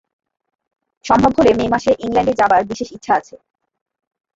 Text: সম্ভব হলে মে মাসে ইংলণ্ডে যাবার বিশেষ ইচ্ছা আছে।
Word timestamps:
সম্ভব 1.05 1.31
হলে 1.37 1.51
মে 1.57 1.65
মাসে 1.73 1.91
ইংলণ্ডে 2.05 2.33
যাবার 2.39 2.61
বিশেষ 2.69 2.89
ইচ্ছা 2.97 3.13
আছে। 3.19 3.35